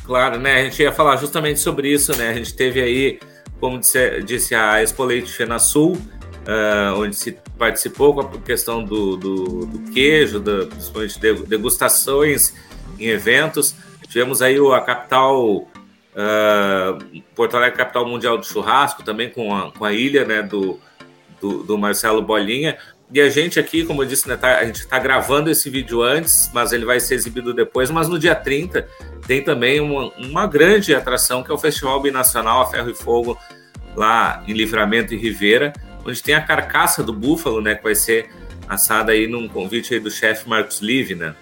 [0.05, 0.61] Claro, né?
[0.61, 2.31] A gente ia falar justamente sobre isso, né?
[2.31, 3.21] A gente teve aí,
[3.61, 9.17] como disse, disse a Expo Leite FenaSul, uh, onde se participou com a questão do,
[9.17, 12.53] do, do queijo, da, principalmente degustações
[12.99, 13.73] em eventos.
[14.09, 19.85] Tivemos aí a capital, uh, Porto Alegre, capital mundial do churrasco, também com a, com
[19.85, 20.81] a ilha né, do,
[21.41, 22.77] do, do Marcelo Bolinha.
[23.13, 26.03] E a gente aqui, como eu disse, né, tá, a gente está gravando esse vídeo
[26.03, 27.93] antes, mas ele vai ser exibido depois.
[27.93, 28.89] Mas no dia 30
[29.25, 33.39] tem também uma, uma grande atração, que é o Festival Binacional a Ferro e Fogo,
[33.95, 35.73] lá em Livramento e Ribeira,
[36.05, 38.31] onde tem a carcaça do búfalo, né, que vai ser
[38.69, 41.35] assada aí num convite aí do chefe Marcos Live, né?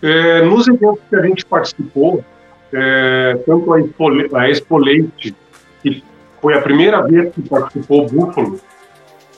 [0.00, 2.24] É, nos eventos que a gente participou,
[2.72, 5.34] é, tanto a Expo, Leite,
[5.82, 6.02] que
[6.40, 8.60] foi a primeira vez que participou o búfalo,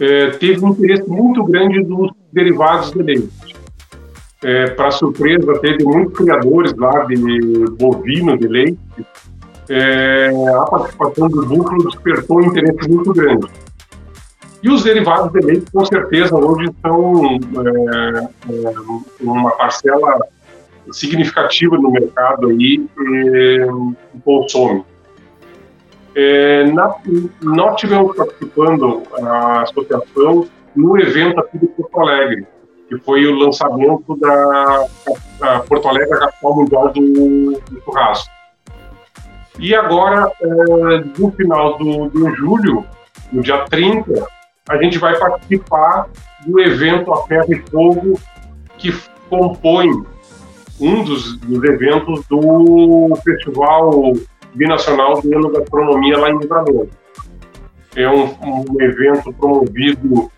[0.01, 3.55] é, teve um interesse muito grande dos derivados de leite.
[4.43, 7.17] É, Para surpresa, teve muitos criadores lá de
[7.79, 8.79] bovino de leite
[9.69, 13.47] é, a participação do búfalo despertou um interesse muito grande.
[14.63, 18.75] E os derivados de leite, com certeza, hoje são é, é,
[19.21, 20.19] uma parcela
[20.91, 23.67] significativa no mercado aí é,
[24.25, 24.85] consome.
[26.15, 26.95] É, na,
[27.43, 32.47] nós tivemos participando a associação no evento aqui de Porto Alegre,
[32.89, 34.87] que foi o lançamento da
[35.69, 38.44] Porto Alegre, a capital mundial do, do churrasco.
[39.59, 40.49] E agora, é,
[41.19, 42.85] no final do, do julho,
[43.33, 44.27] no dia 30,
[44.69, 46.09] a gente vai participar
[46.47, 48.21] do evento A Ferro e Fogo,
[48.79, 48.95] que
[49.29, 49.89] compõe
[50.81, 54.13] um dos, dos eventos do Festival
[54.55, 56.91] Binacional de Enogastronomia lá em Livramento.
[57.97, 60.31] É um, um evento promovido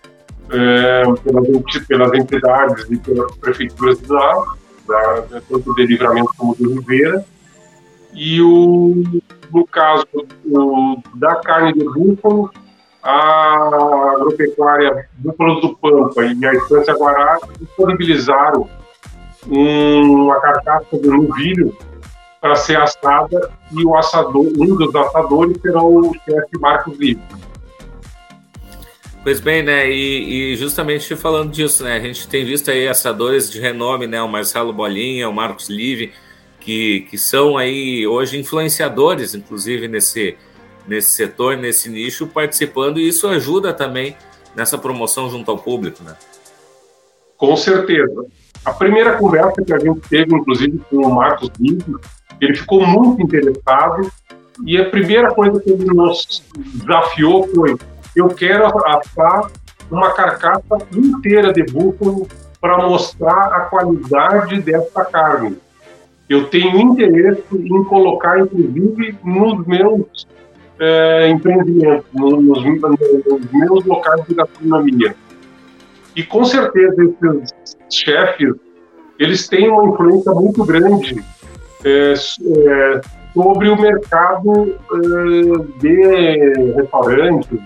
[0.50, 4.44] é, pelas, pelas, entidades e pelas prefeituras da,
[4.86, 7.24] da, tanto de Livramento como de Ribeira,
[8.16, 9.04] e o,
[9.52, 10.06] no caso
[10.46, 12.50] o, da carne de búfalo,
[13.02, 18.68] a agropecuária Búfalo do Pampa e a Estância Guará disponibilizaram
[19.46, 21.76] uma carcaça de novilho
[22.40, 27.22] para ser assada e o assador, um dos assadores será o chefe Marcos Livre.
[29.22, 29.90] Pois bem, né?
[29.90, 31.96] E, e, justamente falando disso, né?
[31.96, 34.22] A gente tem visto aí assadores de renome, né?
[34.22, 36.12] O Marcelo Bolinha, o Marcos Live,
[36.66, 40.36] que, que são aí hoje influenciadores, inclusive nesse,
[40.84, 44.16] nesse setor, nesse nicho, participando, e isso ajuda também
[44.56, 46.16] nessa promoção junto ao público, né?
[47.36, 48.26] Com certeza.
[48.64, 51.84] A primeira conversa que a gente teve, inclusive, com o Marcos Lins,
[52.40, 54.10] ele ficou muito interessado
[54.64, 56.42] e a primeira coisa que ele nos
[56.74, 57.76] desafiou foi:
[58.16, 59.52] eu quero assar
[59.88, 62.26] uma carcaça inteira de búfalo
[62.60, 65.58] para mostrar a qualidade dessa carne
[66.29, 70.27] eu tenho interesse em colocar, inclusive, nos meus
[70.79, 75.14] é, empreendimentos, nos, nos, meus locais de gastronomia.
[76.14, 78.55] E com certeza esses chefes,
[79.18, 81.22] eles têm uma influência muito grande
[81.85, 83.01] é, é,
[83.33, 87.59] sobre o mercado é, de restaurantes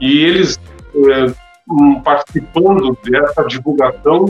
[0.00, 0.60] e, e eles
[0.94, 4.26] é, participando dessa divulgação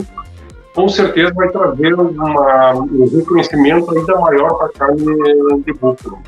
[0.73, 6.21] com certeza vai trazer uma, um reconhecimento ainda maior para a carne de búfalo.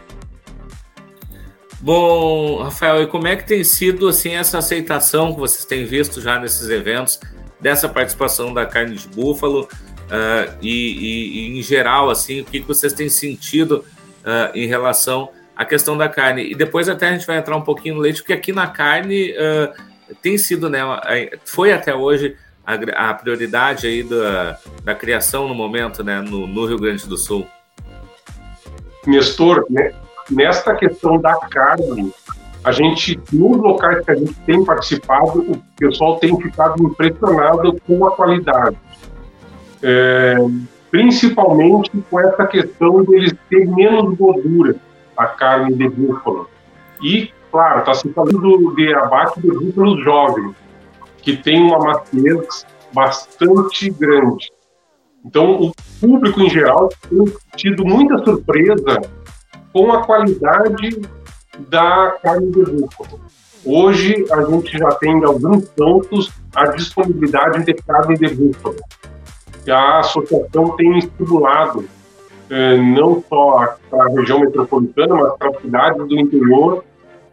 [1.80, 6.22] Bom, Rafael, e como é que tem sido assim essa aceitação que vocês têm visto
[6.22, 7.20] já nesses eventos
[7.60, 12.60] dessa participação da carne de búfalo uh, e, e, e, em geral assim o que
[12.62, 13.84] vocês têm sentido
[14.22, 17.62] uh, em relação à questão da carne e depois até a gente vai entrar um
[17.62, 19.74] pouquinho no leite porque aqui na carne uh,
[20.22, 20.80] tem sido, né,
[21.44, 26.66] foi até hoje a, a prioridade aí da, da criação no momento, né, no, no
[26.66, 27.45] Rio Grande do Sul?
[29.05, 29.93] Nestor, né,
[30.30, 32.14] nesta questão da carne,
[32.64, 38.05] a gente, nos locais que a gente tem participado, o pessoal tem ficado impressionado com
[38.05, 38.78] a qualidade.
[39.82, 40.38] É,
[40.89, 44.76] principalmente com essa questão deles ter menos gordura,
[45.18, 46.47] a carne de búfalo.
[47.01, 50.55] E, claro, está se falando de abate de búfalos jovens,
[51.24, 54.51] que tem uma maciez bastante grande.
[55.26, 59.01] Então, o público em geral tem tido muita surpresa
[59.71, 61.01] com a qualidade
[61.69, 63.21] da carne de búfalo.
[63.65, 68.76] Hoje, a gente já tem em alguns pontos a disponibilidade de carne de búfalo.
[69.67, 71.86] A associação tem estimulado
[72.49, 76.84] eh, não só para a região metropolitana, mas para cidades do interior,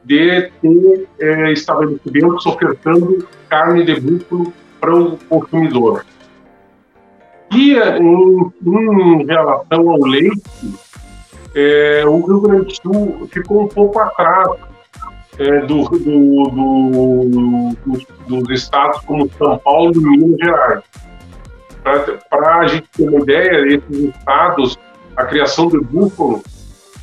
[0.05, 6.05] de ter eh, estabelecimentos ofertando carne de búfalo para o consumidor.
[7.53, 10.41] E em, em relação ao leite,
[11.55, 14.49] é, o Rio Grande do Sul ficou um pouco atrás
[15.39, 20.85] é, do, do, do, dos, dos estados como São Paulo e Minas Gerais.
[22.29, 24.79] Para a gente ter uma ideia, esses estados,
[25.17, 26.43] a criação de búfalo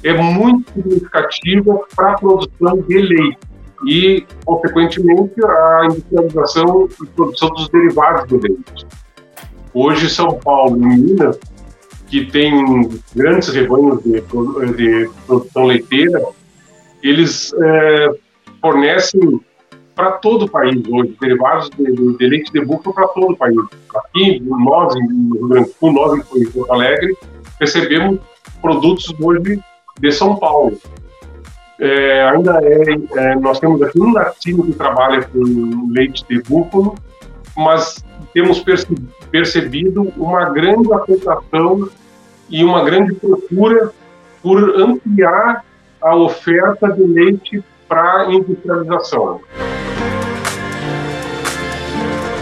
[0.04, 3.38] é muito significativa para a produção de leite
[3.86, 8.88] e, consequentemente, a industrialização e produção dos derivados do leite.
[9.74, 11.40] Hoje, São Paulo e Minas
[12.08, 14.22] que tem grandes rebanhos de,
[14.76, 16.22] de produção leiteira,
[17.04, 18.10] eles é,
[18.62, 19.42] fornecem
[19.94, 23.58] para todo o país hoje, derivados de, de, leite de búfalo para todo o país.
[23.96, 27.18] Aqui, nós, em nós em Porto Alegre,
[27.60, 28.20] recebemos
[28.62, 29.60] produtos hoje
[30.00, 30.78] de São Paulo.
[31.80, 32.84] É, ainda é,
[33.18, 36.96] é, nós temos aqui um latino que trabalha com leite de búfalo,
[37.56, 38.64] mas temos
[39.32, 41.88] percebido uma grande aceitação
[42.50, 43.92] e uma grande procura
[44.42, 45.64] por ampliar
[46.02, 49.42] a oferta de leite para industrialização.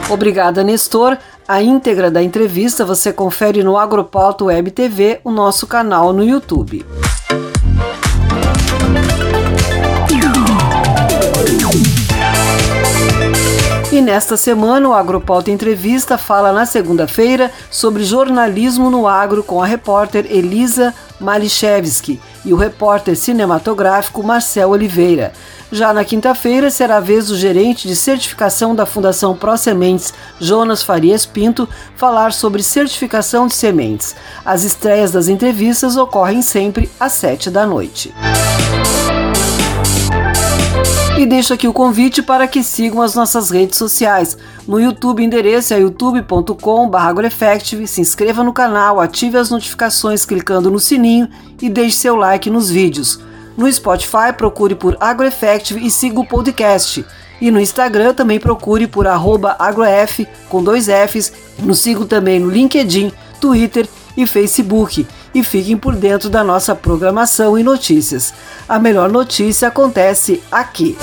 [0.09, 1.17] Obrigada, Nestor.
[1.47, 6.85] A íntegra da entrevista você confere no Agropauta Web TV, o nosso canal no YouTube.
[13.95, 19.65] E nesta semana, o Agropauta Entrevista fala na segunda-feira sobre jornalismo no agro com a
[19.65, 25.31] repórter Elisa Malichevski e o repórter cinematográfico Marcel Oliveira.
[25.71, 30.83] Já na quinta-feira será a vez do gerente de certificação da Fundação Pro Sementes, Jonas
[30.83, 31.65] Farias Pinto,
[31.95, 34.13] falar sobre certificação de sementes.
[34.43, 38.13] As estreias das entrevistas ocorrem sempre às sete da noite.
[41.17, 44.37] E deixo aqui o convite para que sigam as nossas redes sociais.
[44.67, 51.29] No YouTube, endereço é youtube.com.br Se inscreva no canal, ative as notificações clicando no sininho
[51.61, 53.21] e deixe seu like nos vídeos.
[53.55, 57.05] No Spotify, procure por AgroEffective e siga o podcast.
[57.39, 61.31] E no Instagram também procure por agrof com dois Fs.
[61.59, 63.87] Nos siga também no LinkedIn, Twitter
[64.17, 68.33] e Facebook e fiquem por dentro da nossa programação e notícias.
[68.67, 70.97] A melhor notícia acontece aqui.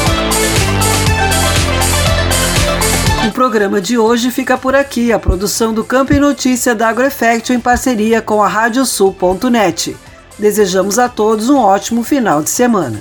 [3.29, 5.13] O programa de hoje fica por aqui.
[5.13, 9.95] A produção do Campo e Notícia da AgroEffect em parceria com a Radiosul.net.
[10.39, 13.01] Desejamos a todos um ótimo final de semana.